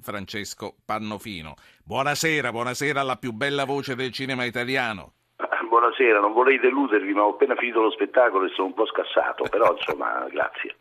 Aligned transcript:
Francesco 0.00 0.76
Pannofino. 0.84 1.54
Buonasera, 1.84 2.50
buonasera 2.50 3.00
alla 3.00 3.16
più 3.16 3.32
bella 3.32 3.64
voce 3.64 3.94
del 3.94 4.12
cinema 4.12 4.44
italiano 4.44 5.14
buonasera, 5.70 6.18
non 6.18 6.32
vorrei 6.32 6.58
deludervi, 6.58 7.12
ma 7.12 7.22
ho 7.22 7.30
appena 7.30 7.54
finito 7.54 7.80
lo 7.80 7.92
spettacolo 7.92 8.44
e 8.44 8.50
sono 8.54 8.66
un 8.66 8.74
po' 8.74 8.86
scassato, 8.86 9.44
però 9.48 9.72
insomma, 9.72 10.26
grazie. 10.28 10.74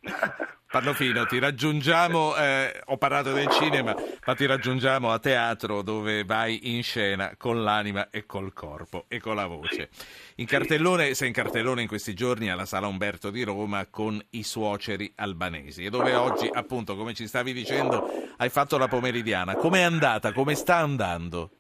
Pannofino, 0.72 1.26
ti 1.26 1.40
raggiungiamo, 1.40 2.36
eh, 2.36 2.82
ho 2.86 2.98
parlato 2.98 3.32
del 3.32 3.48
cinema, 3.50 3.96
ma 4.26 4.36
ti 4.36 4.46
raggiungiamo 4.46 5.12
a 5.12 5.20
teatro 5.20 5.82
dove 5.82 6.24
vai 6.26 6.76
in 6.76 6.84
scena 6.84 7.34
con 7.38 7.64
l'anima 7.64 8.10
e 8.10 8.26
col 8.26 8.54
corpo 8.54 9.06
e 9.08 9.20
con 9.20 9.36
la 9.36 9.46
voce. 9.46 9.90
In 10.36 10.46
cartellone, 10.46 11.14
sei 11.14 11.30
in 11.30 11.34
cartellone 11.34 11.82
in 11.82 11.88
questi 11.88 12.14
giorni 12.14 12.50
alla 12.50 12.66
Sala 12.66 12.88
Umberto 12.88 13.30
di 13.30 13.44
Roma 13.44 13.88
con 13.90 14.20
i 14.32 14.44
suoceri 14.44 15.12
albanesi 15.16 15.86
e 15.86 15.90
dove 15.90 16.14
oggi, 16.16 16.50
appunto, 16.52 16.96
come 16.96 17.14
ci 17.14 17.28
stavi 17.28 17.54
dicendo, 17.54 18.08
hai 18.38 18.50
fatto 18.50 18.78
la 18.78 18.88
pomeridiana. 18.88 19.56
Com'è 19.56 19.82
andata? 19.82 20.34
Come 20.34 20.56
sta 20.56 20.78
andando? 20.78 21.52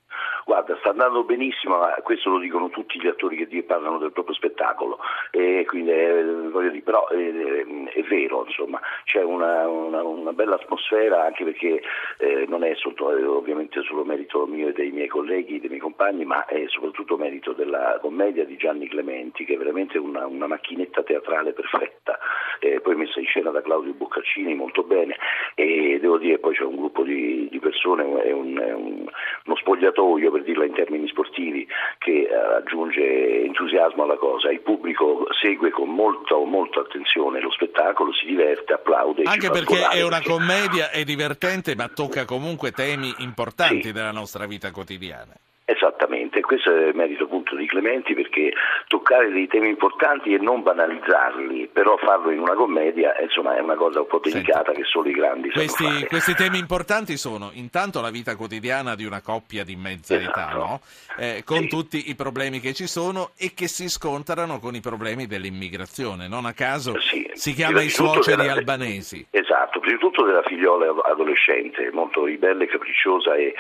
Guarda, 0.50 0.76
sta 0.78 0.90
andando 0.90 1.24
benissimo, 1.24 1.78
questo 2.02 2.32
lo 2.32 2.40
dicono 2.40 2.70
tutti 2.70 3.00
gli 3.00 3.06
attori 3.06 3.46
che 3.46 3.62
parlano 3.62 4.00
del 4.00 4.12
proprio 4.12 4.34
spettacolo, 4.34 4.98
e 5.30 5.64
quindi, 5.68 5.92
eh, 5.92 6.24
dire, 6.24 6.82
però 6.82 7.08
eh, 7.10 7.86
è 7.94 8.02
vero, 8.02 8.46
insomma, 8.48 8.82
c'è 9.04 9.22
una, 9.22 9.68
una, 9.68 10.02
una, 10.02 10.34
bella 10.34 10.56
atmosfera 10.56 11.24
anche 11.24 11.44
perché 11.44 11.84
eh, 12.18 12.46
non 12.48 12.64
è 12.64 12.74
sotto, 12.74 13.16
eh, 13.16 13.24
ovviamente 13.24 13.84
solo 13.84 14.04
merito 14.04 14.48
mio 14.48 14.70
e 14.70 14.74
dei 14.74 14.90
miei 14.90 15.08
colleghi, 15.08 15.60
dei 15.60 15.70
miei 15.70 15.82
compagni, 15.82 16.26
ma 16.26 16.44
è 16.46 16.66
soprattutto 16.70 17.16
merito 17.16 17.54
della 17.54 18.00
commedia 18.02 18.44
di 18.44 18.58
Gianni 18.58 18.88
Clementi, 18.88 19.46
che 19.46 19.54
è 19.54 19.58
veramente 19.58 20.00
una, 20.00 20.26
una 20.26 20.48
macchinetta 20.48 21.04
teatrale 21.04 21.54
perfetta, 21.54 22.18
poi 22.82 22.96
messa 22.96 23.20
in 23.20 23.28
scena 23.28 23.52
da 23.52 23.62
Claudio 23.62 23.94
Boccaccini 23.94 24.56
molto 24.56 24.82
bene. 24.82 25.16
E 25.54 26.00
devo 26.02 26.18
dire 26.18 26.40
poi 26.40 26.56
c'è 26.56 26.64
un 26.64 26.78
gruppo 26.78 27.04
di, 27.04 27.48
di 27.52 27.60
persone, 27.60 28.24
è 28.24 28.32
un, 28.32 28.58
un, 28.58 29.06
uno 29.46 29.56
spogliatoio 29.56 30.32
per 30.40 30.44
dirla 30.44 30.66
in 30.66 30.74
termini 30.74 31.08
sportivi, 31.08 31.68
che 31.98 32.28
eh, 32.30 32.34
aggiunge 32.34 33.44
entusiasmo 33.44 34.04
alla 34.04 34.16
cosa. 34.16 34.52
Il 34.52 34.62
pubblico 34.62 35.28
segue 35.40 35.70
con 35.70 35.90
molta, 35.90 36.36
molta 36.38 36.80
attenzione 36.80 37.42
lo 37.42 37.52
spettacolo, 37.52 38.14
si 38.14 38.26
diverte, 38.26 38.74
applaude. 38.74 39.24
Anche 39.24 39.50
perché 39.50 39.88
è 39.90 40.04
una 40.04 40.22
commedia, 40.22 40.90
è 40.90 41.04
divertente, 41.04 41.76
ma 41.76 41.88
tocca 41.90 42.26
comunque 42.26 42.72
temi 42.72 43.14
importanti 43.20 43.84
sì. 43.84 43.92
della 43.92 44.12
nostra 44.12 44.46
vita 44.46 44.72
quotidiana. 44.72 45.34
Esattamente, 45.66 46.42
questo 46.42 46.74
è 46.74 46.88
il 46.88 46.96
merito 46.96 47.26
appunto 47.26 47.39
di 47.60 47.68
Clementi 47.68 48.14
perché 48.14 48.52
toccare 48.88 49.32
dei 49.32 49.48
temi 49.48 49.70
importanti 49.70 50.34
e 50.34 50.38
non 50.40 50.64
banalizzarli, 50.64 51.70
però 51.72 51.98
farlo 51.98 52.32
in 52.32 52.40
una 52.40 52.56
commedia 52.56 53.16
insomma 53.22 53.56
è 53.56 53.62
una 53.62 53.76
cosa 53.76 54.00
un 54.00 54.08
po' 54.08 54.20
delicata 54.20 54.66
Senti, 54.66 54.82
che 54.82 54.88
solo 54.88 55.10
i 55.10 55.14
grandi 55.14 55.50
questi, 55.52 55.84
sanno 55.84 55.96
fare. 55.96 56.08
Questi 56.08 56.34
temi 56.36 56.58
importanti 56.58 57.18
sono 57.18 57.52
intanto 57.54 58.02
la 58.02 58.10
vita 58.10 58.36
quotidiana 58.36 58.96
di 58.96 59.06
una 59.06 59.22
coppia 59.22 59.64
di 59.64 59.76
mezza 59.76 60.16
esatto. 60.16 60.40
età, 60.40 60.54
no? 60.54 60.82
eh, 61.18 61.44
con 61.46 61.62
sì. 61.62 61.68
tutti 61.68 62.10
i 62.10 62.16
problemi 62.16 62.60
che 62.60 62.74
ci 62.74 62.88
sono 62.88 63.32
e 63.38 63.54
che 63.54 63.68
si 63.68 63.90
scontrano 63.90 64.60
con 64.60 64.76
i 64.76 64.80
problemi 64.82 65.28
dell'immigrazione, 65.28 66.28
non 66.28 66.46
a 66.46 66.54
caso 66.54 67.00
sì. 67.00 67.30
si 67.34 67.54
chiama 67.54 67.82
i 67.82 67.90
suoceri 67.90 68.42
della... 68.42 68.54
albanesi. 68.54 69.26
Esatto, 69.30 69.80
prima 69.80 69.96
di 69.96 70.02
tutto 70.02 70.24
della 70.24 70.44
figliola 70.44 70.94
adolescente, 71.06 71.90
molto 71.92 72.26
ribelle, 72.26 72.68
capricciosa 72.68 73.36
e, 73.36 73.54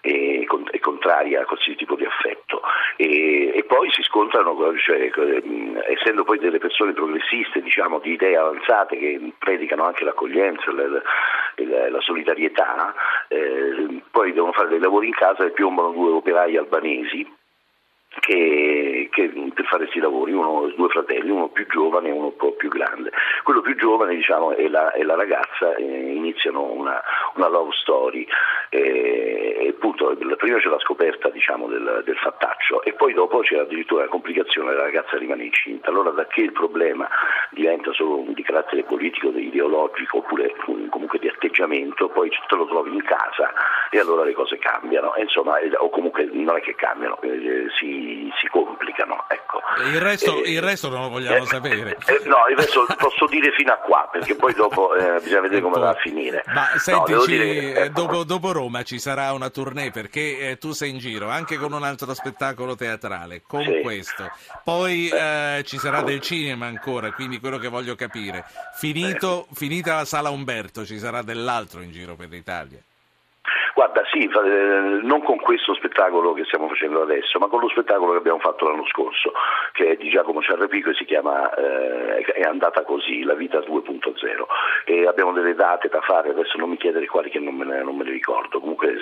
e, 0.00 0.46
e 0.70 0.78
contraria 0.80 1.44
qualsiasi 1.44 1.78
tipo 1.78 1.96
di 1.96 2.04
affetto 2.04 2.29
e, 3.00 3.52
e 3.54 3.64
poi 3.64 3.90
si 3.92 4.02
scontrano, 4.02 4.54
cioè, 4.76 5.10
essendo 5.88 6.22
poi 6.22 6.38
delle 6.38 6.58
persone 6.58 6.92
progressiste, 6.92 7.62
diciamo, 7.62 7.98
di 7.98 8.12
idee 8.12 8.36
avanzate 8.36 8.98
che 8.98 9.32
predicano 9.38 9.84
anche 9.84 10.04
l'accoglienza, 10.04 10.70
la, 10.70 10.86
la, 10.86 11.88
la 11.88 12.00
solidarietà, 12.00 12.94
eh, 13.28 14.02
poi 14.10 14.34
devono 14.34 14.52
fare 14.52 14.68
dei 14.68 14.80
lavori 14.80 15.06
in 15.06 15.14
casa 15.14 15.46
e 15.46 15.50
piombano 15.52 15.92
due 15.92 16.10
operai 16.12 16.58
albanesi 16.58 17.26
che, 18.18 19.08
che, 19.10 19.28
per 19.54 19.64
fare 19.66 19.84
questi 19.84 20.00
lavori, 20.00 20.32
uno, 20.32 20.66
due 20.76 20.88
fratelli, 20.88 21.30
uno 21.30 21.48
più 21.48 21.66
giovane 21.68 22.08
e 22.08 22.12
uno 22.12 22.26
un 22.26 22.36
po' 22.36 22.52
più 22.52 22.68
grande. 22.68 23.10
Quello 23.44 23.60
più 23.60 23.76
giovane 23.76 24.16
diciamo, 24.16 24.52
e, 24.52 24.68
la, 24.68 24.92
e 24.92 25.04
la 25.04 25.14
ragazza 25.14 25.74
eh, 25.76 25.82
iniziano 25.82 26.62
una, 26.62 27.00
una 27.34 27.48
love 27.48 27.70
story 27.80 28.22
eh, 28.22 28.28
e 28.70 29.74
appunto 29.74 30.16
prima 30.36 30.58
c'è 30.58 30.68
la 30.68 30.78
scoperta 30.78 31.28
diciamo, 31.28 31.66
del, 31.66 32.02
del, 32.04 32.16
fattaccio 32.16 32.82
e 32.82 32.92
poi 32.92 33.12
dopo 33.12 33.40
c'è 33.40 33.58
addirittura 33.58 34.04
la 34.04 34.08
complicazione, 34.08 34.72
la 34.72 34.84
ragazza 34.84 35.18
rimane 35.18 35.44
incinta. 35.44 35.90
Allora 35.90 36.10
da 36.10 36.26
che 36.26 36.42
il 36.42 36.52
problema 36.52 37.08
diventa 37.50 37.92
solo 37.92 38.24
di 38.28 38.42
carattere 38.42 38.84
politico, 38.84 39.30
ideologico 39.30 40.18
oppure 40.18 40.54
comunque 40.88 41.18
di 41.18 41.28
atteggiamento, 41.28 42.08
poi 42.08 42.30
te 42.30 42.56
lo 42.56 42.66
trovi 42.66 42.94
in 42.94 43.02
casa 43.02 43.52
e 43.90 43.98
allora 43.98 44.24
le 44.24 44.32
cose 44.32 44.56
cambiano, 44.58 45.14
e, 45.16 45.22
insomma, 45.22 45.58
o 45.78 45.90
comunque 45.90 46.28
non 46.32 46.56
è 46.56 46.60
che 46.60 46.74
cambiano, 46.76 47.20
eh, 47.22 47.66
si 47.78 48.30
si, 48.38 48.46
complicano. 48.48 49.24
Ecco. 49.28 49.60
Il, 49.92 50.00
resto, 50.00 50.42
eh, 50.42 50.52
il, 50.52 50.62
resto, 50.62 50.88
non 50.88 51.02
lo 51.02 51.08
vogliamo 51.08 51.42
eh, 51.42 51.46
sapere. 51.50 51.96
Eh, 52.06 52.22
no, 52.26 52.46
il 52.48 52.56
resto 52.56 52.86
posso 52.96 53.26
dire 53.26 53.50
fino 53.52 53.72
a 53.72 53.76
qua, 53.76 53.99
perché 54.20 54.36
poi 54.36 54.52
dopo 54.52 54.94
eh, 54.94 55.18
bisogna 55.20 55.40
vedere 55.40 55.62
come 55.62 55.78
va 55.78 55.90
a 55.90 55.94
finire. 55.94 56.44
Ma 56.48 56.66
sentici, 56.76 57.12
no, 57.12 57.24
dire, 57.24 57.74
ecco. 57.84 58.02
dopo, 58.02 58.24
dopo, 58.24 58.52
Roma 58.52 58.82
ci 58.82 58.98
sarà 58.98 59.32
una 59.32 59.48
tournée, 59.48 59.90
perché 59.90 60.50
eh, 60.50 60.58
tu 60.58 60.72
sei 60.72 60.90
in 60.90 60.98
giro 60.98 61.28
anche 61.28 61.56
con 61.56 61.72
un 61.72 61.82
altro 61.82 62.12
spettacolo 62.12 62.76
teatrale, 62.76 63.42
con 63.46 63.64
sì. 63.64 63.80
questo. 63.82 64.30
Poi 64.62 65.08
eh, 65.08 65.62
ci 65.64 65.78
sarà 65.78 66.02
del 66.02 66.20
cinema 66.20 66.66
ancora, 66.66 67.10
quindi 67.12 67.40
quello 67.40 67.58
che 67.58 67.68
voglio 67.68 67.94
capire. 67.94 68.44
Finito, 68.74 69.46
finita 69.54 69.96
la 69.96 70.04
sala 70.04 70.28
Umberto, 70.28 70.84
ci 70.84 70.98
sarà 70.98 71.22
dell'altro 71.22 71.80
in 71.80 71.90
giro 71.90 72.14
per 72.14 72.28
l'Italia. 72.28 72.78
Guarda, 73.80 74.02
sì, 74.12 74.24
eh, 74.24 75.00
non 75.00 75.22
con 75.22 75.38
questo 75.38 75.72
spettacolo 75.72 76.34
che 76.34 76.44
stiamo 76.44 76.68
facendo 76.68 77.00
adesso, 77.00 77.38
ma 77.38 77.46
con 77.46 77.60
lo 77.60 77.68
spettacolo 77.70 78.12
che 78.12 78.18
abbiamo 78.18 78.38
fatto 78.38 78.68
l'anno 78.68 78.84
scorso, 78.84 79.32
che 79.72 79.92
è 79.92 79.96
di 79.96 80.10
Giacomo 80.10 80.42
Ciarrepico 80.42 80.90
e 80.90 80.94
si 80.96 81.06
chiama 81.06 81.48
eh, 81.54 82.20
È 82.20 82.42
andata 82.42 82.82
così, 82.82 83.22
la 83.22 83.32
vita 83.32 83.60
2.0. 83.60 84.44
E 84.84 85.06
abbiamo 85.06 85.32
delle 85.32 85.54
date 85.54 85.88
da 85.88 86.02
fare, 86.02 86.28
adesso 86.28 86.58
non 86.58 86.68
mi 86.68 86.76
chiedere 86.76 87.06
quali 87.06 87.30
che 87.30 87.38
non 87.38 87.54
me, 87.54 87.64
ne, 87.64 87.82
non 87.82 87.96
me 87.96 88.04
le 88.04 88.10
ricordo. 88.10 88.60
Comunque 88.60 88.92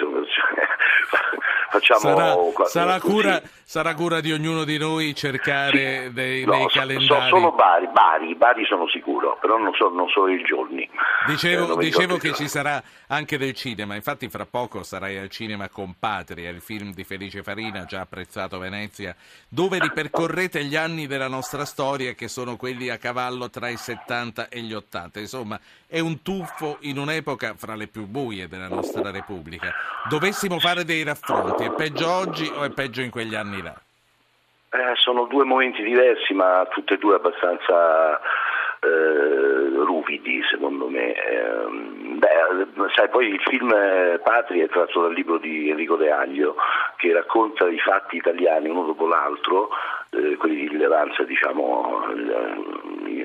facciamo 1.70 2.00
sarà, 2.00 2.36
sarà, 2.66 3.00
cura, 3.00 3.40
sarà, 3.64 3.94
cura, 3.94 4.20
di 4.20 4.30
ognuno 4.30 4.62
di 4.62 4.78
noi 4.78 5.12
cercare 5.12 6.04
sì. 6.04 6.12
dei, 6.12 6.44
no, 6.44 6.52
dei 6.52 6.66
calendari. 6.68 7.04
So, 7.04 7.36
sono 7.36 7.50
vari, 7.50 7.88
vari, 7.92 8.34
vari 8.34 8.64
sono 8.64 8.86
sicuro, 8.86 9.38
però 9.40 9.58
non 9.58 9.74
so, 9.74 9.88
non 9.88 10.08
so 10.08 10.28
i 10.28 10.40
giorni. 10.44 10.88
Dicevo, 11.26 11.74
eh, 11.74 11.78
dicevo 11.78 12.16
che 12.16 12.32
ci 12.32 12.46
sarà 12.46 12.80
anche 13.08 13.38
del 13.38 13.54
cinema, 13.54 13.96
infatti 13.96 14.28
fra 14.28 14.46
poco 14.48 14.67
poco 14.68 14.82
sarai 14.82 15.16
al 15.16 15.30
cinema 15.30 15.70
con 15.70 15.94
Patria, 15.98 16.50
il 16.50 16.60
film 16.60 16.92
di 16.92 17.02
Felice 17.02 17.42
Farina, 17.42 17.86
già 17.86 18.00
apprezzato 18.00 18.56
a 18.56 18.58
Venezia, 18.58 19.16
dove 19.48 19.78
ripercorrete 19.78 20.62
gli 20.64 20.76
anni 20.76 21.06
della 21.06 21.26
nostra 21.26 21.64
storia 21.64 22.12
che 22.12 22.28
sono 22.28 22.56
quelli 22.56 22.90
a 22.90 22.98
cavallo 22.98 23.48
tra 23.48 23.70
i 23.70 23.78
70 23.78 24.48
e 24.50 24.60
gli 24.60 24.74
80. 24.74 25.20
Insomma, 25.20 25.58
è 25.88 26.00
un 26.00 26.20
tuffo 26.20 26.76
in 26.80 26.98
un'epoca 26.98 27.54
fra 27.54 27.74
le 27.74 27.86
più 27.86 28.06
buie 28.06 28.46
della 28.46 28.68
nostra 28.68 29.10
Repubblica. 29.10 29.72
Dovessimo 30.06 30.58
fare 30.58 30.84
dei 30.84 31.02
raffronti, 31.02 31.64
è 31.64 31.72
peggio 31.72 32.10
oggi 32.10 32.46
o 32.54 32.62
è 32.62 32.70
peggio 32.70 33.00
in 33.00 33.10
quegli 33.10 33.34
anni 33.34 33.62
là? 33.62 33.74
Eh, 34.70 34.92
sono 34.96 35.24
due 35.24 35.44
momenti 35.44 35.82
diversi, 35.82 36.34
ma 36.34 36.66
tutti 36.70 36.92
e 36.92 36.98
due 36.98 37.14
abbastanza 37.14 38.20
eh, 38.80 39.82
ruvidi, 39.82 40.42
secondo 40.50 40.88
me. 40.88 41.14
Eh, 41.14 41.97
beh, 42.18 42.88
sai, 42.94 43.08
poi 43.08 43.28
il 43.28 43.40
film 43.40 43.68
Patria 44.22 44.64
è 44.64 44.68
tratto 44.68 45.02
dal 45.02 45.12
libro 45.12 45.38
di 45.38 45.70
Enrico 45.70 45.96
De 45.96 46.10
Aglio 46.10 46.56
che 46.96 47.12
racconta 47.12 47.68
i 47.68 47.78
fatti 47.78 48.16
italiani 48.16 48.68
uno 48.68 48.84
dopo 48.84 49.06
l'altro, 49.06 49.70
eh, 50.10 50.36
quelli 50.36 50.56
di 50.56 50.68
rilevanza 50.68 51.22
diciamo 51.24 52.06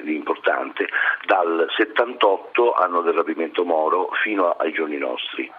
importante, 0.05 0.87
dal 1.25 1.67
78 1.69 2.73
anno 2.73 3.01
del 3.01 3.13
rapimento 3.13 3.63
Moro 3.63 4.09
fino 4.23 4.51
ai 4.51 4.71
giorni 4.71 4.97
nostri. 4.97 5.51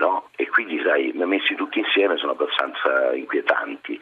No? 0.00 0.30
E 0.36 0.48
quindi 0.48 0.80
sai, 0.82 1.12
messi 1.14 1.54
tutti 1.54 1.78
insieme 1.78 2.16
sono 2.16 2.32
abbastanza 2.32 3.12
inquietanti. 3.12 4.00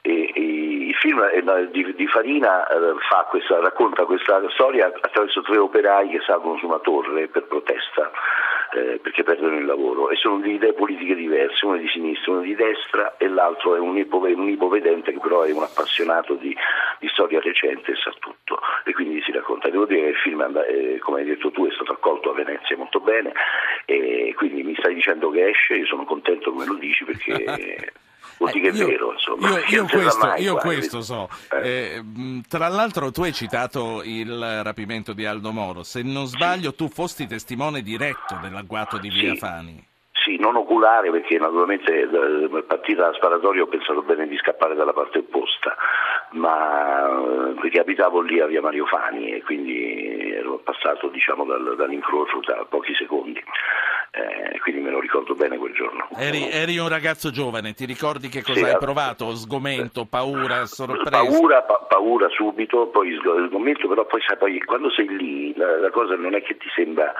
E, 0.00 0.30
e 0.32 0.40
il 0.40 0.94
film 0.94 1.20
eh, 1.22 1.70
di, 1.72 1.92
di 1.94 2.06
Farina 2.06 2.66
eh, 2.68 2.94
questa, 3.28 3.58
racconta 3.58 4.04
questa 4.04 4.40
storia 4.50 4.86
attraverso 4.86 5.42
tre 5.42 5.58
operai 5.58 6.08
che 6.08 6.20
salgono 6.24 6.56
su 6.58 6.66
una 6.66 6.78
torre 6.78 7.26
per 7.26 7.48
protesta 7.48 8.12
eh, 8.72 8.98
perché 9.02 9.22
perdono 9.22 9.58
il 9.58 9.64
lavoro 9.64 10.10
e 10.10 10.16
sono 10.16 10.40
di 10.40 10.54
idee 10.54 10.72
politiche 10.72 11.14
diverse, 11.14 11.64
uno 11.64 11.76
è 11.76 11.80
di 11.80 11.88
sinistra, 11.88 12.32
uno 12.32 12.42
è 12.42 12.44
di 12.44 12.54
destra 12.54 13.16
e 13.16 13.28
l'altro 13.28 13.74
è 13.74 13.78
un, 13.78 13.96
ipovedente, 13.96 15.12
che 15.12 15.18
però 15.18 15.42
è 15.42 15.52
un 15.52 15.62
appassionato 15.62 16.34
di, 16.34 16.54
di, 16.98 17.08
storia 17.08 17.40
recente 17.40 17.92
e 17.92 17.96
sa 17.96 18.12
tutto 18.18 18.60
e 18.84 18.92
quindi 18.92 19.20
si 19.22 19.32
racconta. 19.32 19.68
Devo 19.68 19.86
dire 19.86 20.02
che 20.02 20.08
il 20.08 20.16
film, 20.16 20.40
eh, 20.40 20.98
come 21.00 21.20
hai 21.20 21.26
detto 21.26 21.50
tu, 21.50 21.66
è 21.66 21.72
stato 21.72 21.92
accolto 21.92 22.30
a 22.30 22.34
Venezia 22.34 22.76
molto 22.76 23.00
bene 23.00 23.32
e 23.84 24.32
quindi 24.36 24.62
mi 24.62 24.74
stai 24.76 24.94
dicendo 24.94 25.30
che 25.30 25.48
esce, 25.48 25.74
io 25.74 25.86
sono 25.86 26.04
contento 26.04 26.52
come 26.52 26.66
lo 26.66 26.74
dici 26.74 27.04
perché... 27.04 27.92
vuol 28.40 28.52
dire 28.52 28.70
che 28.70 28.82
è 28.82 28.86
vero, 28.86 29.12
insomma. 29.12 29.48
Io, 29.50 29.64
io, 29.68 29.86
questo, 29.86 30.26
mai, 30.26 30.42
io 30.42 30.56
questo, 30.56 31.00
so. 31.02 31.28
Eh. 31.62 31.68
Eh, 31.68 32.40
tra 32.48 32.68
l'altro 32.68 33.10
tu 33.10 33.22
hai 33.22 33.32
citato 33.32 34.00
il 34.02 34.62
rapimento 34.62 35.12
di 35.12 35.26
Aldo 35.26 35.52
Moro, 35.52 35.82
se 35.82 36.02
non 36.02 36.26
sbaglio 36.26 36.70
sì. 36.70 36.76
tu 36.76 36.88
fosti 36.88 37.26
testimone 37.26 37.82
diretto 37.82 38.38
dell'agguato 38.40 38.98
di 38.98 39.08
Via 39.10 39.32
sì. 39.32 39.38
Fani. 39.38 39.86
sì, 40.12 40.36
non 40.38 40.56
oculare 40.56 41.10
perché 41.10 41.38
naturalmente 41.38 41.92
eh, 41.92 42.62
partita 42.66 43.10
da 43.10 43.12
sparatorio 43.14 43.64
ho 43.64 43.68
pensato 43.68 44.02
bene 44.02 44.26
di 44.26 44.36
scappare 44.38 44.74
dalla 44.74 44.92
parte 44.92 45.18
opposta, 45.18 45.76
ma 46.32 47.54
perché 47.60 47.80
abitavo 47.80 48.20
lì 48.20 48.40
a 48.40 48.46
via 48.46 48.62
Mario 48.62 48.86
Fani 48.86 49.32
e 49.32 49.42
quindi 49.42 50.32
ero 50.32 50.58
passato 50.58 51.08
diciamo, 51.08 51.44
dal, 51.44 51.74
dall'incrocio 51.76 52.40
da 52.40 52.64
pochi 52.68 52.94
secondi. 52.94 53.42
Eh, 54.12 54.58
quindi 54.58 54.80
me 54.80 54.90
lo 54.90 54.98
ricordo 54.98 55.34
bene 55.34 55.56
quel 55.56 55.72
giorno. 55.72 56.08
Eri, 56.16 56.50
eri, 56.50 56.78
un 56.78 56.88
ragazzo 56.88 57.30
giovane, 57.30 57.74
ti 57.74 57.84
ricordi 57.84 58.28
che 58.28 58.42
cosa 58.42 58.58
sì, 58.58 58.64
hai 58.64 58.76
provato? 58.76 59.36
Sgomento, 59.36 60.04
paura, 60.04 60.66
sorpresa? 60.66 61.10
Paura, 61.10 61.62
pa- 61.62 61.86
paura 61.88 62.28
subito, 62.30 62.88
poi 62.88 63.16
sgomento, 63.16 63.86
però 63.86 64.04
poi 64.06 64.20
sai, 64.26 64.36
poi, 64.36 64.58
quando 64.62 64.90
sei 64.90 65.06
lì 65.16 65.54
la, 65.56 65.78
la, 65.78 65.90
cosa 65.90 66.16
non 66.16 66.34
è 66.34 66.42
che 66.42 66.56
ti 66.56 66.68
sembra 66.74 67.12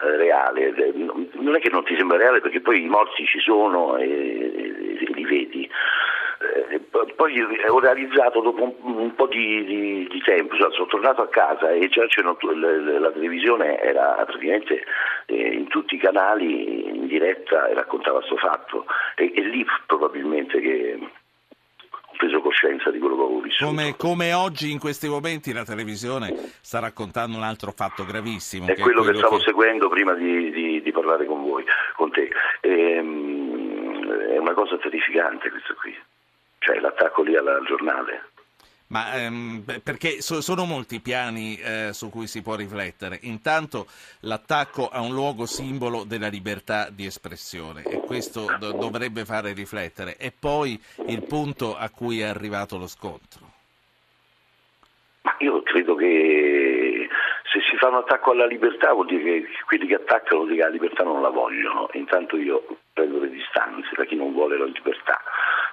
eh, 0.00 0.16
reale, 0.16 0.72
non 1.32 1.54
è 1.54 1.58
che 1.58 1.68
non 1.68 1.84
ti 1.84 1.94
sembra 1.98 2.16
reale 2.16 2.40
perché 2.40 2.62
poi 2.62 2.82
i 2.82 2.88
morti 2.88 3.26
ci 3.26 3.40
sono 3.40 3.98
e, 3.98 4.06
e, 4.06 5.04
e 5.04 5.12
li 5.12 5.24
vedi. 5.24 5.70
Eh, 6.40 6.80
poi 7.14 7.40
ho 7.68 7.80
realizzato 7.80 8.40
dopo 8.40 8.62
un, 8.62 8.94
un 8.94 9.14
po' 9.14 9.26
di, 9.26 9.64
di, 9.64 10.08
di 10.08 10.22
tempo, 10.22 10.56
cioè, 10.56 10.72
sono 10.72 10.86
tornato 10.86 11.20
a 11.20 11.28
casa 11.28 11.72
e 11.72 11.88
già 11.88 12.06
la, 12.54 12.98
la 13.00 13.10
televisione 13.10 13.80
era 13.80 14.22
praticamente 14.24 14.84
in 15.58 15.68
tutti 15.68 15.96
i 15.96 15.98
canali 15.98 16.88
in 16.88 17.06
diretta 17.06 17.68
e 17.68 17.74
raccontava 17.74 18.18
questo 18.18 18.36
fatto 18.36 18.86
e, 19.16 19.32
e 19.34 19.42
lì 19.42 19.64
probabilmente 19.86 20.60
che 20.60 20.98
ho 21.00 22.16
preso 22.16 22.40
coscienza 22.40 22.90
di 22.90 22.98
quello 22.98 23.16
che 23.16 23.22
avevo 23.22 23.40
vissuto. 23.40 23.66
Come, 23.66 23.96
come, 23.96 24.32
oggi 24.32 24.70
in 24.70 24.78
questi 24.78 25.08
momenti 25.08 25.52
la 25.52 25.64
televisione 25.64 26.34
sta 26.60 26.78
raccontando 26.78 27.36
un 27.36 27.42
altro 27.42 27.72
fatto 27.72 28.04
gravissimo. 28.04 28.66
È, 28.66 28.74
quello, 28.74 29.02
è 29.02 29.04
quello, 29.04 29.10
che 29.10 29.18
stavo 29.18 29.36
che... 29.36 29.44
seguendo 29.44 29.88
prima 29.88 30.14
di, 30.14 30.50
di, 30.50 30.82
di, 30.82 30.92
parlare 30.92 31.26
con 31.26 31.42
voi, 31.42 31.64
con 31.96 32.10
te. 32.10 32.30
Ehm, 32.60 34.06
è 34.30 34.38
una 34.38 34.54
cosa 34.54 34.78
terrificante 34.78 35.50
questo 35.50 35.74
qui 35.74 35.96
cioè 36.68 36.80
l'attacco 36.80 37.22
lì 37.22 37.34
al, 37.34 37.62
giornale. 37.66 38.30
Ma 38.88 39.12
ehm, 39.14 39.64
perché 39.82 40.22
so, 40.22 40.40
sono 40.40 40.64
molti 40.64 40.96
i 40.96 41.00
piani 41.00 41.56
eh, 41.56 41.90
su 41.92 42.08
cui 42.08 42.26
si 42.26 42.40
può 42.40 42.54
riflettere. 42.54 43.18
Intanto 43.22 43.86
l'attacco 44.20 44.88
a 44.88 45.00
un 45.00 45.12
luogo 45.12 45.44
simbolo 45.44 46.04
della 46.04 46.28
libertà 46.28 46.88
di 46.90 47.04
espressione 47.04 47.82
e 47.82 48.00
questo 48.00 48.46
do, 48.58 48.72
dovrebbe 48.72 49.26
fare 49.26 49.52
riflettere. 49.52 50.16
E 50.16 50.32
poi 50.32 50.80
il 51.06 51.22
punto 51.26 51.76
a 51.76 51.90
cui 51.90 52.20
è 52.20 52.24
arrivato 52.24 52.78
lo 52.78 52.86
scontro. 52.86 53.46
Ma 55.22 55.36
io 55.40 55.62
credo 55.62 55.94
che 55.94 57.08
se 57.52 57.60
si 57.70 57.76
fa 57.76 57.88
un 57.88 57.96
attacco 57.96 58.30
alla 58.30 58.46
libertà 58.46 58.94
vuol 58.94 59.06
dire 59.06 59.22
che 59.22 59.48
quelli 59.66 59.86
che 59.86 59.96
attaccano 59.96 60.44
vuol 60.44 60.48
dire 60.48 60.60
che 60.60 60.66
la 60.66 60.72
libertà 60.72 61.04
non 61.04 61.20
la 61.20 61.28
vogliono. 61.28 61.90
Intanto 61.92 62.38
io 62.38 62.64
prendo 62.94 63.18
le 63.18 63.28
distanze 63.28 63.90
da 63.94 64.06
chi 64.06 64.16
non 64.16 64.32
vuole 64.32 64.56
la 64.56 64.64
libertà 64.64 65.20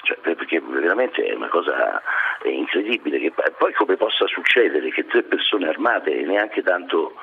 cioè, 0.06 0.18
perché 0.22 0.62
veramente 0.62 1.26
è 1.26 1.34
una 1.34 1.50
cosa 1.50 2.02
incredibile, 2.44 3.20
che 3.20 3.34
poi 3.58 3.74
come 3.74 3.98
possa 3.98 4.28
succedere 4.28 4.90
che 4.92 5.06
tre 5.08 5.24
persone 5.24 5.68
armate 5.68 6.14
neanche 6.22 6.62
tanto 6.62 7.16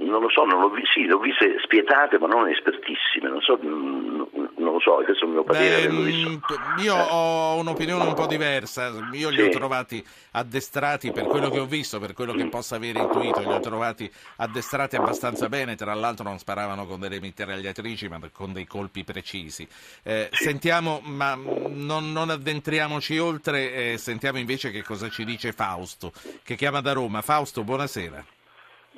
non 0.00 0.20
lo 0.20 0.30
so, 0.30 0.44
non 0.44 0.60
l'ho, 0.60 0.72
sì, 0.92 1.06
l'ho 1.06 1.18
viste 1.18 1.56
spietate 1.62 2.18
ma 2.18 2.26
non 2.26 2.48
espertissime, 2.48 3.28
non 3.28 3.40
so, 3.40 3.58
non, 3.62 4.28
non 4.56 4.72
lo 4.72 4.80
so, 4.80 4.96
questo 5.04 5.24
è 5.24 5.26
il 5.26 5.32
mio 5.32 5.44
parere. 5.44 5.88
Beh, 5.88 6.82
io 6.82 6.96
eh. 6.96 7.06
ho 7.10 7.58
un'opinione 7.58 8.04
un 8.04 8.14
po' 8.14 8.26
diversa, 8.26 8.92
io 9.12 9.28
li 9.28 9.36
sì. 9.36 9.42
ho 9.42 9.48
trovati 9.48 10.04
addestrati 10.32 11.10
per 11.10 11.24
quello 11.26 11.50
che 11.50 11.58
ho 11.58 11.66
visto, 11.66 11.98
per 11.98 12.12
quello 12.12 12.32
che 12.32 12.48
possa 12.48 12.76
avere 12.76 13.00
intuito, 13.00 13.40
li 13.40 13.52
ho 13.52 13.60
trovati 13.60 14.10
addestrati 14.36 14.96
abbastanza 14.96 15.48
bene, 15.48 15.74
tra 15.74 15.94
l'altro 15.94 16.24
non 16.24 16.38
sparavano 16.38 16.86
con 16.86 17.00
delle 17.00 17.20
mitragliatrici 17.20 18.08
ma 18.08 18.18
con 18.32 18.52
dei 18.52 18.66
colpi 18.66 19.04
precisi. 19.04 19.66
Eh, 20.02 20.28
sì. 20.32 20.44
Sentiamo, 20.44 21.00
ma 21.04 21.34
non, 21.34 22.12
non 22.12 22.30
addentriamoci 22.30 23.18
oltre, 23.18 23.92
eh, 23.92 23.98
sentiamo 23.98 24.38
invece 24.38 24.70
che 24.70 24.82
cosa 24.82 25.08
ci 25.08 25.24
dice 25.24 25.52
Fausto, 25.52 26.12
che 26.42 26.56
chiama 26.56 26.80
da 26.80 26.92
Roma. 26.92 27.22
Fausto, 27.22 27.64
buonasera. 27.64 28.36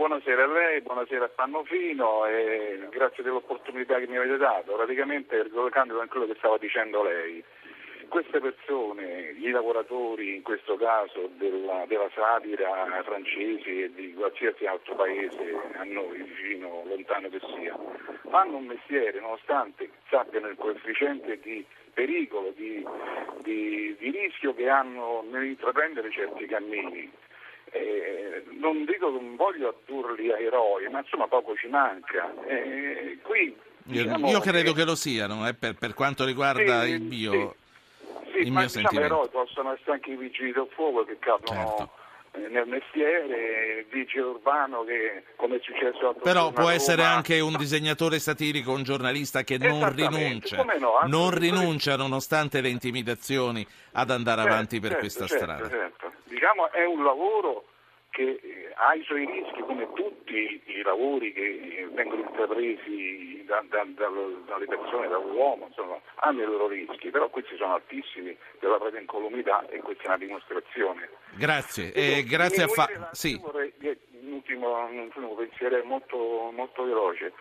Buonasera 0.00 0.44
a 0.44 0.47
lei, 0.47 0.81
buonasera 0.81 1.26
a 1.26 1.29
Pannofino 1.29 2.25
e 2.25 2.87
grazie 2.88 3.23
dell'opportunità 3.23 3.99
che 3.99 4.06
mi 4.06 4.17
avete 4.17 4.38
dato. 4.38 4.73
Praticamente 4.73 5.43
ricollegandomi 5.43 6.00
a 6.00 6.06
quello 6.06 6.25
che 6.25 6.37
stava 6.38 6.56
dicendo 6.56 7.02
lei, 7.02 7.44
queste 8.08 8.41
persone, 8.41 9.35
gli 9.35 9.50
lavoratori 9.50 10.37
in 10.37 10.43
questo 10.43 10.76
caso 10.76 11.29
della, 11.37 11.85
della 11.87 12.08
satira 12.14 13.02
francese 13.05 13.85
e 13.85 13.93
di 13.93 14.14
qualsiasi 14.14 14.64
altro 14.64 14.94
paese 14.94 15.61
a 15.75 15.85
noi 15.85 16.23
vicino, 16.23 16.82
lontano 16.87 17.29
che 17.29 17.41
sia, 17.55 17.76
fanno 18.31 18.56
un 18.56 18.64
mestiere 18.64 19.20
nonostante 19.20 19.91
sappiano 20.08 20.49
il 20.49 20.56
coefficiente 20.56 21.38
di 21.41 21.62
pericolo, 21.93 22.55
di, 22.56 22.82
di, 23.43 23.94
di 23.99 24.11
rischio 24.12 24.55
che 24.55 24.67
hanno 24.67 25.23
nell'intraprendere 25.31 26.11
certi 26.11 26.47
cammini 26.47 27.29
eh, 27.70 28.44
non 28.58 28.84
dico 28.84 29.12
che 29.12 29.20
non 29.20 29.37
voglio 29.37 29.69
addurli 29.69 30.31
a 30.32 30.38
eroi, 30.38 30.88
ma 30.90 31.00
insomma 31.00 31.26
poco 31.26 31.55
ci 31.56 31.69
manca. 31.69 32.32
Eh, 32.46 33.19
qui, 33.22 33.56
diciamo 33.82 34.28
io, 34.28 34.40
credo 34.40 34.72
che, 34.72 34.78
che 34.78 34.84
lo 34.84 34.94
siano, 34.94 35.46
eh, 35.46 35.55
per, 35.55 35.75
per, 35.75 35.94
quanto 35.94 36.25
riguarda 36.25 36.84
sì, 36.84 36.90
il 36.90 37.02
mio, 37.02 37.55
sì, 38.32 38.38
il 38.40 38.52
mio 38.52 38.61
diciamo, 38.62 38.69
sentimento. 38.69 39.14
eroi 39.14 39.28
possono 39.28 39.72
essere 39.72 39.93
anche 39.93 40.11
i 40.11 40.17
vigili 40.17 40.52
del 40.52 40.69
fuoco 40.75 41.05
che 41.05 41.19
cadono 41.19 41.76
certo. 41.76 41.99
Eh, 42.32 42.46
nel 42.49 42.67
mestiere, 42.69 43.87
vigile 43.90 44.23
urbano 44.23 44.84
che 44.84 45.25
come 45.34 45.56
è 45.56 45.61
successo 45.62 46.11
a 46.11 46.14
Però 46.14 46.52
può 46.52 46.69
essere 46.69 47.02
anche 47.02 47.40
un 47.40 47.56
disegnatore 47.56 48.20
satirico, 48.20 48.70
un 48.70 48.84
giornalista 48.84 49.43
che 49.43 49.58
non 49.58 49.93
rinuncia, 49.93 50.62
no, 50.62 51.00
non 51.06 51.31
rinuncia 51.37 51.96
nonostante 51.96 52.61
le 52.61 52.69
intimidazioni 52.69 53.66
ad 53.93 54.11
andare 54.11 54.43
certo, 54.43 54.55
avanti 54.55 54.78
per 54.78 54.90
certo, 54.90 55.00
questa 55.00 55.26
certo, 55.26 55.44
strada. 55.44 55.90
Diciamo 56.30 56.70
è 56.70 56.84
un 56.84 57.02
lavoro 57.02 57.64
che 58.10 58.38
eh, 58.40 58.72
ha 58.76 58.94
i 58.94 59.02
suoi 59.02 59.26
rischi 59.26 59.60
come 59.62 59.92
tutti 59.94 60.62
i 60.64 60.82
lavori 60.82 61.32
che 61.32 61.88
vengono 61.92 62.22
intrapresi 62.22 63.44
da, 63.46 63.64
da, 63.68 63.84
da, 63.84 64.08
dalle 64.46 64.66
persone, 64.66 65.08
dall'uomo, 65.08 65.66
insomma, 65.66 66.00
hanno 66.16 66.42
i 66.42 66.44
loro 66.44 66.68
rischi, 66.68 67.10
però 67.10 67.28
questi 67.30 67.56
sono 67.56 67.74
altissimi 67.74 68.36
per 68.60 68.70
la 68.70 68.78
propria 68.78 69.00
incolumità 69.00 69.66
e 69.68 69.80
questa 69.80 70.04
è 70.04 70.06
una 70.06 70.18
dimostrazione. 70.18 71.08
Grazie, 71.36 71.92
eh, 71.92 72.22
grazie 72.22 72.62
a 72.62 72.68
fa... 72.68 73.08
Sì. 73.10 73.36
Vorrei, 73.42 73.72
un, 74.22 74.32
ultimo, 74.34 74.84
un 74.84 74.98
ultimo 74.98 75.34
pensiero 75.34 75.82
molto, 75.84 76.50
molto 76.54 76.84
veloce. 76.84 77.32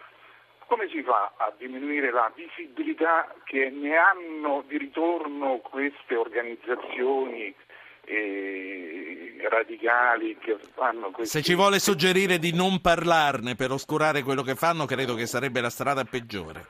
Come 0.66 0.88
si 0.90 1.04
fa 1.04 1.34
a 1.38 1.54
diminuire 1.58 2.12
la 2.12 2.32
visibilità 2.36 3.36
che 3.44 3.70
ne 3.70 3.96
hanno 3.98 4.64
di 4.68 4.78
ritorno 4.78 5.58
queste 5.58 6.16
organizzazioni 6.16 7.54
eh, 8.10 9.48
radicali 9.48 10.38
che 10.40 10.58
fanno 10.74 11.12
questi... 11.12 11.38
Se 11.38 11.44
ci 11.44 11.54
vuole 11.54 11.80
suggerire 11.80 12.40
di 12.40 12.54
non 12.54 12.82
parlarne 12.82 13.56
per 13.56 13.72
oscurare 13.72 14.24
quello 14.24 14.42
che 14.42 14.56
fanno, 14.56 14.86
credo 14.86 15.14
che 15.14 15.28
sarebbe 15.28 15.62
la 15.62 15.70
strada 15.70 16.04
peggiore. 16.04 16.66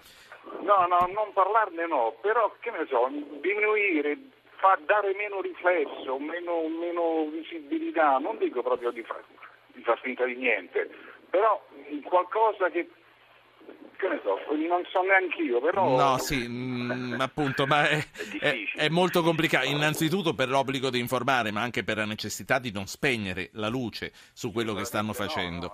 No, 0.61 0.85
no, 0.85 1.09
non 1.13 1.31
parlarne 1.33 1.87
no, 1.87 2.15
però 2.21 2.53
che 2.59 2.71
ne 2.71 2.85
so, 2.89 3.07
diminuire, 3.41 4.17
far 4.57 4.79
dare 4.81 5.15
meno 5.15 5.41
riflesso, 5.41 6.19
meno, 6.19 6.67
meno 6.67 7.29
visibilità, 7.31 8.17
non 8.17 8.37
dico 8.37 8.61
proprio 8.61 8.91
di 8.91 9.01
far, 9.03 9.23
di 9.67 9.81
far 9.81 9.99
finta 9.99 10.25
di 10.25 10.35
niente, 10.35 10.89
però 11.29 11.65
qualcosa 12.03 12.69
che 12.69 12.89
che 13.99 14.07
ne 14.07 14.19
so, 14.23 14.39
non 14.55 14.83
so 14.89 15.01
neanche 15.01 15.41
io, 15.41 15.59
però... 15.59 15.97
No, 15.97 16.17
sì, 16.17 16.47
mh, 16.47 17.15
mm, 17.15 17.19
appunto, 17.19 17.67
ma 17.67 17.87
è, 17.87 17.99
è, 18.39 18.55
è, 18.75 18.89
molto 18.89 19.21
complicato, 19.21 19.67
innanzitutto 19.67 20.33
per 20.33 20.47
l'obbligo 20.47 20.89
di 20.89 20.99
informare, 20.99 21.51
ma 21.51 21.61
anche 21.61 21.83
per 21.83 21.97
la 21.97 22.05
necessità 22.05 22.59
di 22.59 22.71
non 22.71 22.87
spegnere 22.87 23.49
la 23.53 23.67
luce 23.67 24.11
su 24.33 24.53
quello 24.53 24.73
che 24.73 24.85
stanno 24.85 25.11
facendo. 25.11 25.71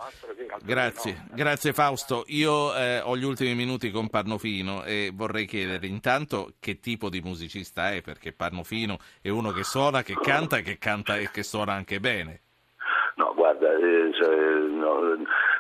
Grazie, 0.64 1.26
grazie 1.34 1.74
Fausto. 1.74 2.24
Io 2.28 2.76
eh, 2.76 3.00
ho 3.02 3.16
gli 3.16 3.24
ultimi 3.24 3.54
minuti 3.54 3.92
con 3.92 4.10
Parnofino 4.10 4.84
e 4.84 5.12
vorrei 5.14 5.46
chiedere 5.46 5.86
intanto 5.86 6.54
che 6.60 6.80
tipo 6.80 7.10
di 7.10 7.22
musicista 7.22 7.92
è, 7.92 8.02
perché 8.02 8.34
Parnofino 8.34 8.98
è 9.22 9.30
uno 9.30 9.52
che 9.52 9.64
suona, 9.64 10.02
che 10.02 10.16
canta, 10.16 10.62
che 10.62 10.80
canta 10.80 11.18
e 11.18 11.30
che 11.32 11.44
suona 11.44 11.74
anche 11.74 12.00
bene. 12.00 12.42
No, 13.16 13.34
guarda, 13.34 13.72
eh, 13.72 14.12
cioè, 14.14 14.36
no, 14.36 15.16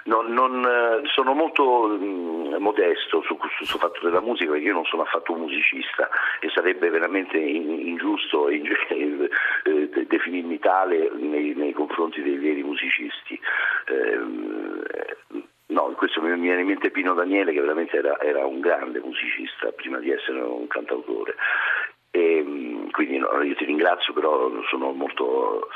non, 0.05 0.31
non, 0.33 0.63
eh, 0.65 1.07
sono 1.07 1.33
molto 1.33 1.87
mm, 1.87 2.55
modesto 2.57 3.21
su 3.23 3.37
questo 3.37 3.77
fatto 3.77 3.99
della 4.03 4.21
musica 4.21 4.51
perché 4.51 4.65
io 4.65 4.73
non 4.73 4.85
sono 4.85 5.03
affatto 5.03 5.33
un 5.33 5.41
musicista 5.41 6.09
e 6.39 6.49
sarebbe 6.49 6.89
veramente 6.89 7.37
ingiusto 7.37 8.49
in, 8.49 8.65
eh, 8.89 10.05
definirmi 10.07 10.59
tale 10.59 11.09
nei, 11.15 11.53
nei, 11.55 11.73
confronti 11.73 12.21
dei 12.21 12.37
veri 12.37 12.63
musicisti. 12.63 13.39
Eh, 13.87 14.19
no, 15.67 15.83
questo 15.97 16.21
mi 16.21 16.39
viene 16.39 16.61
in 16.61 16.67
mente 16.67 16.91
Pino 16.91 17.13
Daniele 17.13 17.51
che 17.51 17.61
veramente 17.61 17.97
era, 17.97 18.19
era 18.19 18.45
un 18.45 18.59
grande 18.59 18.99
musicista 18.99 19.71
prima 19.71 19.97
di 19.97 20.11
essere 20.11 20.39
un 20.39 20.67
cantautore. 20.67 21.35
E, 22.11 22.43
mm, 22.43 22.89
quindi 22.91 23.17
no, 23.17 23.41
io 23.41 23.55
ti 23.55 23.65
ringrazio, 23.65 24.13
però 24.13 24.51
sono 24.69 24.91
molto 24.91 25.67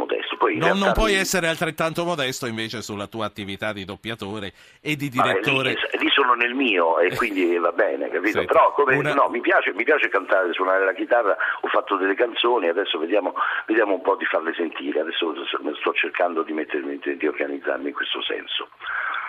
modesto. 0.00 0.36
Poi 0.36 0.54
non, 0.56 0.68
realtà 0.68 0.84
non 0.84 0.92
puoi 0.94 1.12
mi- 1.12 1.18
essere 1.18 1.46
altrettanto 1.48 2.04
modesto 2.04 2.46
invece 2.46 2.82
sulla 2.82 3.06
tua 3.06 3.26
attività 3.26 3.72
di 3.72 3.84
doppiatore 3.84 4.52
e 4.80 4.96
di 4.96 5.06
eh, 5.06 5.10
direttore. 5.10 5.70
lì, 5.92 5.98
lì 6.04 6.10
sono 6.10 6.34
nel 6.34 6.54
mio 6.54 6.98
e 6.98 7.14
quindi 7.14 7.56
va 7.58 7.72
bene, 7.72 8.08
capito? 8.10 8.38
Senti, 8.38 8.46
Però 8.52 8.72
come, 8.72 8.96
una- 8.96 9.14
no, 9.14 9.28
mi, 9.28 9.40
piace, 9.40 9.72
mi 9.74 9.84
piace 9.84 10.08
cantare, 10.08 10.52
suonare 10.52 10.84
la 10.84 10.94
chitarra, 10.94 11.36
ho 11.60 11.68
fatto 11.68 11.96
delle 11.96 12.14
canzoni, 12.14 12.68
adesso 12.68 12.98
vediamo, 12.98 13.34
vediamo 13.66 13.94
un 13.94 14.02
po' 14.02 14.16
di 14.16 14.24
farle 14.24 14.52
sentire, 14.54 15.00
adesso 15.00 15.32
sto 15.46 15.92
cercando 15.94 16.42
di, 16.42 16.52
mettermi, 16.52 16.98
di 17.16 17.26
organizzarmi 17.26 17.88
in 17.88 17.94
questo 17.94 18.22
senso. 18.22 18.68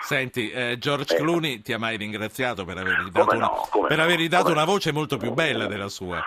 Senti, 0.00 0.50
eh, 0.50 0.78
George 0.78 1.14
Eh. 1.14 1.18
Clooney 1.18 1.62
ti 1.62 1.72
ha 1.72 1.78
mai 1.78 1.96
ringraziato 1.96 2.64
per 2.64 2.76
avergli 2.78 3.10
dato, 3.10 3.36
una, 3.36 3.46
no, 3.46 3.66
come 3.70 3.86
per 3.88 3.98
no, 3.98 4.02
avergli 4.02 4.28
dato 4.28 4.50
una 4.50 4.64
no. 4.64 4.66
voce 4.66 4.92
molto 4.92 5.16
più 5.16 5.32
bella 5.32 5.66
della 5.66 5.88
sua? 5.88 6.20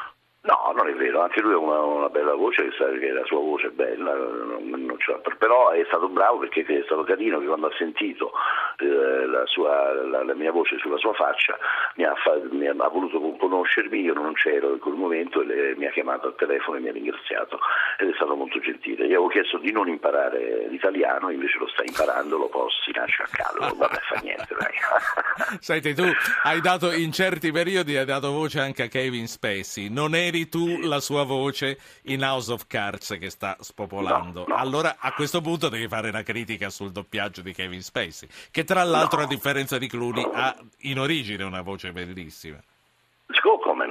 No, 0.66 0.72
non 0.72 0.88
è 0.88 0.94
vero, 0.96 1.22
anche 1.22 1.42
lui 1.42 1.54
ha 1.54 1.58
una, 1.58 1.80
una 1.82 2.10
bella 2.10 2.34
voce, 2.34 2.70
che 2.70 3.12
la 3.12 3.24
sua 3.26 3.40
voce 3.40 3.68
è 3.68 3.72
bella, 3.72 4.14
non- 4.16 4.68
non 4.68 4.98
però 5.38 5.70
è 5.72 5.84
stato 5.88 6.08
bravo 6.10 6.40
perché 6.40 6.62
è 6.66 6.82
stato 6.86 7.04
carino 7.04 7.40
che 7.40 7.46
quando 7.46 7.68
ha 7.68 7.74
sentito 7.78 8.32
eh, 8.80 9.26
la, 9.28 9.46
sua- 9.46 9.94
la- 9.94 10.24
la 10.24 10.34
mia 10.34 10.52
voce 10.52 10.78
sulla 10.80 10.98
sua 10.98 11.14
faccia 11.14 11.56
mi 11.96 12.04
ha, 12.04 12.14
fa- 12.16 12.40
mi 12.50 12.66
ha- 12.68 12.74
voluto 12.90 13.20
conoscermi, 13.38 14.00
io 14.02 14.14
non 14.14 14.34
c'ero 14.34 14.74
in 14.74 14.80
quel 14.80 14.96
momento 14.96 15.42
e 15.42 15.46
le- 15.46 15.76
mi 15.76 15.86
ha 15.86 15.92
chiamato 15.92 16.28
al 16.28 16.36
telefono 16.36 16.78
e 16.78 16.80
mi 16.82 16.90
ha 16.90 16.94
ringraziato 16.94 17.60
ed 18.00 18.10
è 18.10 18.14
stato 18.16 18.36
molto 18.36 18.60
gentile. 18.60 19.04
Gli 19.06 19.14
avevo 19.14 19.28
chiesto 19.28 19.58
di 19.60 19.72
non 19.72 19.88
imparare 19.88 20.68
l'italiano, 20.70 21.30
invece 21.30 21.58
lo 21.60 21.68
sta 21.68 21.84
imparando, 21.86 22.38
lo 22.38 22.48
posso, 22.50 22.80
nasce 22.94 23.22
a 23.24 23.28
caldo, 23.32 23.76
vabbè 23.76 24.00
fa 24.02 24.20
niente 24.24 24.56
dai. 24.58 24.74
Senti, 25.60 25.94
tu 25.94 26.04
hai 26.44 26.60
dato 26.62 26.92
in 26.92 27.12
certi 27.12 27.52
periodi 27.52 27.98
hai 27.98 28.06
dato 28.06 28.32
voce 28.32 28.60
anche 28.60 28.84
a 28.84 28.88
Kevin 28.88 29.28
Spacey. 29.28 29.90
Non 29.90 30.16
eri 30.16 30.48
tu 30.56 30.80
la 30.80 31.02
sua 31.02 31.24
voce 31.24 31.78
in 32.04 32.22
House 32.22 32.50
of 32.50 32.66
Cards 32.66 33.18
che 33.20 33.30
sta 33.30 33.58
spopolando. 33.60 34.46
No, 34.48 34.54
no. 34.54 34.56
Allora 34.56 34.96
a 34.98 35.12
questo 35.12 35.42
punto 35.42 35.68
devi 35.68 35.90
fare 35.90 36.08
una 36.08 36.24
critica 36.24 36.70
sul 36.70 36.94
doppiaggio 36.94 37.42
di 37.42 37.52
Kevin 37.52 37.82
Spacey, 37.82 38.30
che 38.52 38.64
tra 38.64 38.82
l'altro 38.86 39.22
a 39.22 39.28
differenza 39.28 39.78
di 39.78 39.88
Clooney 39.88 40.26
ha 40.34 40.56
in 40.80 41.00
origine 41.00 41.44
una 41.44 41.60
voce 41.60 41.92
bellissima. 41.92 42.64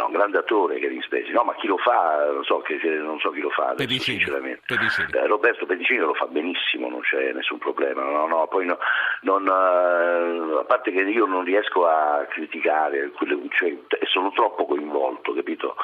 No, 0.05 0.11
grande 0.11 0.37
attore 0.39 0.79
Kevin 0.79 1.01
Spacey, 1.01 1.33
no, 1.33 1.45
ma 1.45 1.55
chi 1.55 1.67
lo 1.67 1.79
fa, 1.79 2.29
non 2.31 2.45
so, 2.45 2.59
che, 2.61 2.79
non 2.99 3.19
so 3.21 3.31
chi 3.31 3.41
lo 3.41 3.49
fa 3.51 3.73
Pedicini, 3.75 4.19
sinceramente. 4.19 4.61
Pedicini. 4.67 5.09
Eh, 5.13 5.27
Roberto 5.27 5.65
Pedicini 5.65 5.99
lo 6.01 6.13
fa 6.15 6.27
benissimo, 6.27 6.91
non 6.91 7.01
c'è 7.01 7.33
nessun 7.33 7.57
problema, 7.59 8.03
no, 8.03 8.27
no, 8.27 8.47
poi 8.49 8.67
no- 8.67 8.79
non, 9.23 9.47
eh, 9.47 10.59
a 10.61 10.65
parte 10.65 10.91
che 10.93 11.01
io 11.01 11.25
non 11.25 11.43
riesco 11.45 11.87
a 11.87 12.27
criticare, 12.29 13.11
quelle- 13.13 13.39
cioè, 13.57 13.75
sono 14.13 14.31
troppo 14.33 14.67
coinvolto, 14.67 15.33
capito? 15.33 15.75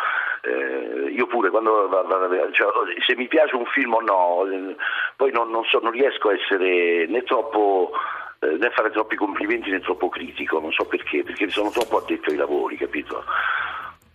Eh, 0.42 1.10
io 1.12 1.26
pure 1.26 1.48
quando 1.50 1.88
cioè, 2.52 2.68
se 3.06 3.16
mi 3.16 3.26
piace 3.26 3.56
un 3.56 3.66
film 3.66 3.94
o 3.94 4.00
no, 4.00 4.46
eh, 4.50 4.76
poi 5.16 5.32
non, 5.32 5.50
non 5.50 5.64
so, 5.64 5.80
non 5.82 5.92
riesco 5.92 6.28
a 6.28 6.34
essere 6.34 7.06
né 7.06 7.22
troppo 7.22 7.92
né 8.42 8.70
fare 8.70 8.90
troppi 8.90 9.16
complimenti 9.16 9.68
né 9.70 9.80
troppo 9.80 10.08
critico, 10.08 10.60
non 10.60 10.72
so 10.72 10.86
perché, 10.86 11.22
perché 11.22 11.50
sono 11.50 11.68
troppo 11.68 11.98
addetto 11.98 12.30
ai 12.30 12.36
lavori, 12.36 12.76
capito? 12.78 13.22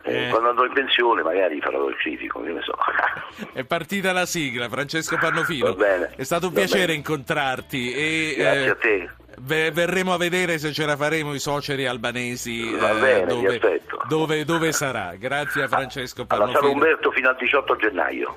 Eh, 0.05 0.25
Eh. 0.27 0.29
Quando 0.29 0.49
andrò 0.49 0.65
in 0.65 0.73
pensione 0.73 1.23
magari 1.23 1.59
farò 1.61 1.87
il 1.89 1.95
critico, 1.97 2.41
che 2.43 2.51
ne 2.51 2.61
so. 2.61 2.73
È 3.53 3.63
partita 3.63 4.11
la 4.11 4.25
sigla, 4.25 4.69
Francesco 4.69 5.17
Pannofino. 5.17 5.65
Va 5.67 5.73
bene, 5.73 6.11
È 6.15 6.23
stato 6.23 6.47
un 6.47 6.53
piacere 6.53 6.93
incontrarti 6.93 7.91
e 7.93 8.35
Grazie 8.37 8.65
eh, 8.65 8.69
a 8.69 8.75
te. 8.75 9.09
ve- 9.39 9.71
verremo 9.71 10.13
a 10.13 10.17
vedere 10.17 10.57
se 10.59 10.71
ce 10.71 10.85
la 10.85 10.95
faremo 10.95 11.33
i 11.33 11.39
suoceri 11.39 11.85
albanesi 11.87 12.71
Va 12.75 12.91
eh, 12.91 12.99
bene, 12.99 13.21
ti 13.27 13.41
dove, 13.41 13.81
dove, 14.07 14.45
dove 14.45 14.71
sarà. 14.71 15.15
Grazie 15.17 15.63
a 15.63 15.67
Francesco 15.67 16.23
Alla 16.27 16.45
Sala 16.45 16.51
Pannofino. 16.59 16.71
Umberto 16.73 17.11
fino 17.11 17.29
al 17.29 17.35
18 17.37 17.75
gennaio. 17.77 18.33